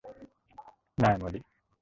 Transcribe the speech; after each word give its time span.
না, 0.97 1.09
মলি। 1.17 1.39